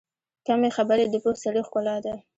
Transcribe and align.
کمې 0.45 0.69
خبرې، 0.77 1.03
د 1.09 1.15
پوه 1.23 1.35
سړي 1.43 1.61
ښکلا 1.67 1.95
ده. 2.05 2.13